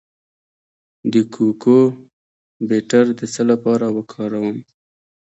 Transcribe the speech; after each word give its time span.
د 1.13 1.15
کوکو 1.33 1.79
بټر 2.69 3.05
د 3.19 3.21
څه 3.33 3.41
لپاره 3.51 3.85
وکاروم؟ 3.95 4.57